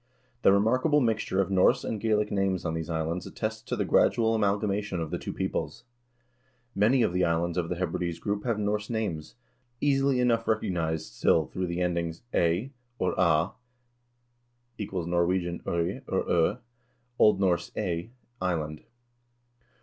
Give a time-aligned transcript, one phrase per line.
[0.41, 4.33] The remarkable mixture of Norse and Gaelic names on these islands attests to the gradual
[4.33, 5.85] amalgamation of the two peoples.1
[6.73, 9.35] Many of the islands of the Hebrides group have Norse names,
[9.79, 13.51] easily enough recognized still through the endings ay, or a
[14.25, 16.59] (= Norwegian 0y or 0,
[17.19, 17.35] O.
[17.51, 17.57] N.
[17.75, 18.81] ey = island).